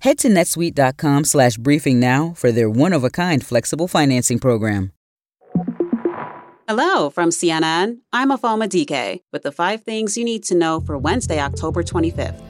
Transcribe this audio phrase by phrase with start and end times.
[0.00, 4.92] Head to netsuite.com slash briefing now for their one of a kind flexible financing program.
[6.66, 7.98] Hello from CNN.
[8.10, 12.40] I'm Afoma DK with the five things you need to know for Wednesday, October 25th.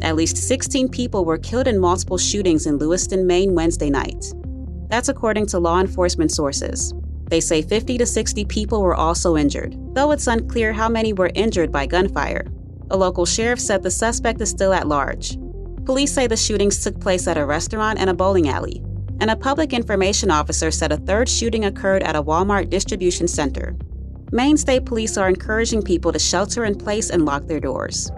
[0.00, 4.24] At least 16 people were killed in multiple shootings in Lewiston, Maine Wednesday night.
[4.88, 6.94] That's according to law enforcement sources.
[7.24, 11.32] They say 50 to 60 people were also injured, though it's unclear how many were
[11.34, 12.46] injured by gunfire.
[12.90, 15.36] A local sheriff said the suspect is still at large.
[15.84, 18.80] Police say the shootings took place at a restaurant and a bowling alley.
[19.20, 23.76] And a public information officer said a third shooting occurred at a Walmart distribution center.
[24.30, 28.10] Maine State Police are encouraging people to shelter in place and lock their doors.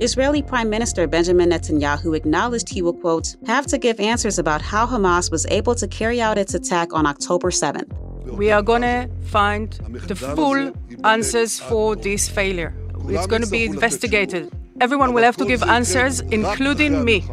[0.00, 4.86] Israeli Prime Minister Benjamin Netanyahu acknowledged he will, quote, have to give answers about how
[4.86, 7.92] Hamas was able to carry out its attack on October 7th.
[8.26, 9.72] We are going to find
[10.06, 10.72] the full
[11.04, 12.74] answers for this failure.
[13.08, 14.50] It's going to be investigated.
[14.82, 17.24] Everyone will have to give answers, including me.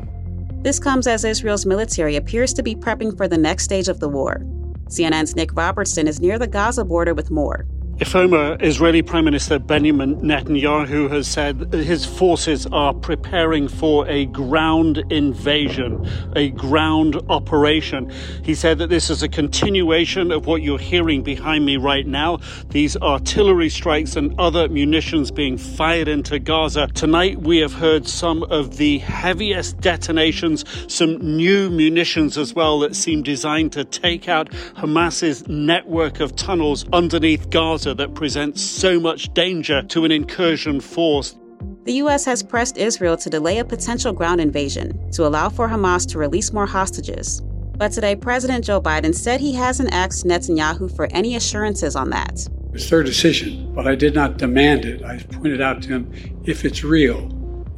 [0.62, 4.08] This comes as Israel's military appears to be prepping for the next stage of the
[4.08, 4.46] war.
[4.86, 7.66] CNN's Nick Robertson is near the Gaza border with more.
[8.00, 15.04] Ifoma, Israeli Prime Minister Benjamin Netanyahu has said his forces are preparing for a ground
[15.10, 18.10] invasion, a ground operation.
[18.42, 22.40] He said that this is a continuation of what you're hearing behind me right now.
[22.70, 26.88] These artillery strikes and other munitions being fired into Gaza.
[26.94, 32.96] Tonight, we have heard some of the heaviest detonations, some new munitions as well that
[32.96, 39.34] seem designed to take out Hamas's network of tunnels underneath Gaza that presents so much
[39.34, 41.38] danger to an incursion force.
[41.84, 42.26] The U.S.
[42.26, 46.54] has pressed Israel to delay a potential ground invasion to allow for Hamas to release
[46.54, 47.42] more hostages.
[47.78, 52.48] But today, President Joe Biden said he hasn't asked Netanyahu for any assurances on that.
[52.74, 55.04] It's their decision, but I did not demand it.
[55.04, 57.30] I pointed out to him if it's real,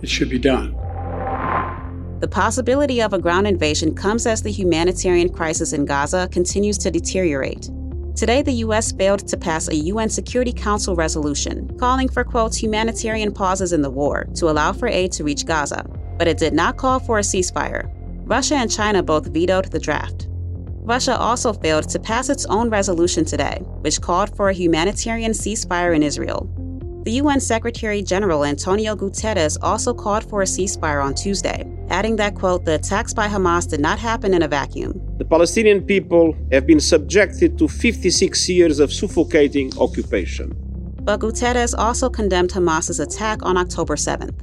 [0.01, 0.75] it should be done.
[2.19, 6.91] The possibility of a ground invasion comes as the humanitarian crisis in Gaza continues to
[6.91, 7.69] deteriorate.
[8.15, 8.91] Today, the U.S.
[8.91, 13.89] failed to pass a UN Security Council resolution calling for, quote, humanitarian pauses in the
[13.89, 15.85] war to allow for aid to reach Gaza,
[16.17, 17.89] but it did not call for a ceasefire.
[18.25, 20.27] Russia and China both vetoed the draft.
[20.83, 25.95] Russia also failed to pass its own resolution today, which called for a humanitarian ceasefire
[25.95, 26.49] in Israel.
[27.03, 32.35] The UN Secretary General Antonio Guterres also called for a ceasefire on Tuesday, adding that,
[32.35, 35.01] quote, the attacks by Hamas did not happen in a vacuum.
[35.21, 40.55] The Palestinian people have been subjected to 56 years of suffocating occupation.
[41.03, 44.41] But Guterres also condemned Hamas's attack on October 7th.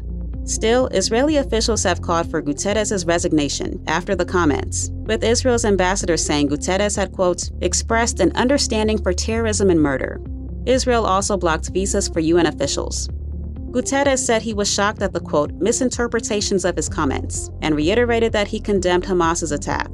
[0.49, 6.49] Still, Israeli officials have called for Guterres' resignation after the comments, with Israel's ambassador saying
[6.51, 10.21] Guterres had, quote, expressed an understanding for terrorism and murder.
[10.65, 13.09] Israel also blocked visas for UN officials.
[13.73, 18.47] Guterres said he was shocked at the quote, misinterpretations of his comments, and reiterated that
[18.47, 19.91] he condemned Hamas's attack.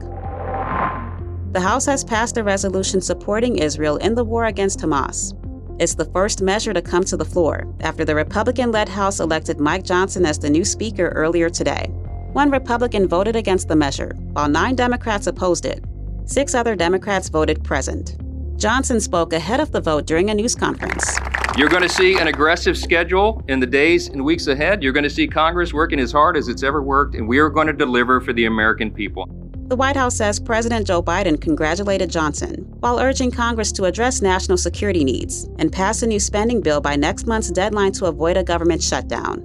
[1.55, 5.35] The House has passed a resolution supporting Israel in the war against Hamas.
[5.81, 9.61] It's the first measure to come to the floor after the Republican led House elected
[9.61, 11.87] Mike Johnson as the new Speaker earlier today.
[12.33, 15.85] One Republican voted against the measure, while nine Democrats opposed it.
[16.25, 18.17] Six other Democrats voted present.
[18.57, 21.21] Johnson spoke ahead of the vote during a news conference.
[21.57, 24.83] You're going to see an aggressive schedule in the days and weeks ahead.
[24.83, 27.49] You're going to see Congress working as hard as it's ever worked, and we are
[27.49, 29.44] going to deliver for the American people.
[29.67, 34.59] The White House says President Joe Biden congratulated Johnson while urging Congress to address national
[34.59, 38.45] security needs and pass a new spending bill by next month's deadline to avoid a
[38.45, 39.43] government shutdown.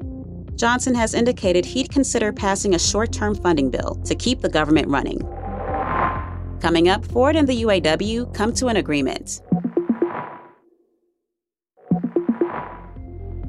[0.57, 4.89] Johnson has indicated he'd consider passing a short term funding bill to keep the government
[4.89, 5.19] running.
[6.59, 9.41] Coming up, Ford and the UAW come to an agreement.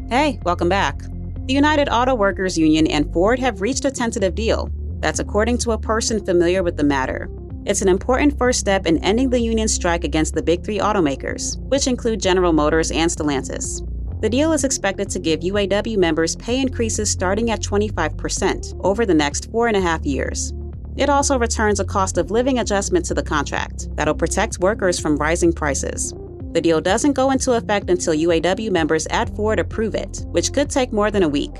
[0.08, 1.00] Hey, welcome back.
[1.46, 4.70] The United Auto Workers Union and Ford have reached a tentative deal.
[5.00, 7.28] That's according to a person familiar with the matter.
[7.66, 11.58] It's an important first step in ending the union strike against the big three automakers,
[11.68, 13.86] which include General Motors and Stellantis.
[14.20, 19.14] The deal is expected to give UAW members pay increases starting at 25% over the
[19.14, 20.52] next four and a half years.
[20.96, 25.16] It also returns a cost of living adjustment to the contract that'll protect workers from
[25.16, 26.12] rising prices.
[26.52, 30.68] The deal doesn't go into effect until UAW members at Ford approve it, which could
[30.68, 31.54] take more than a week.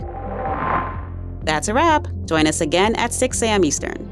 [1.41, 2.09] That's a wrap.
[2.25, 3.65] Join us again at 6 a.m.
[3.65, 4.09] Eastern.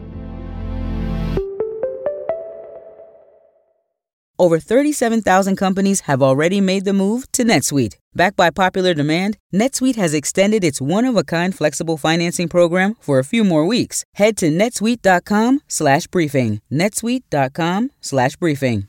[4.41, 7.97] Over 37,000 companies have already made the move to NetSuite.
[8.15, 13.43] Backed by popular demand, NetSuite has extended its one-of-a-kind flexible financing program for a few
[13.43, 14.05] more weeks.
[14.15, 16.61] Head to netsuite.com/briefing.
[16.71, 18.89] netsuite.com/briefing.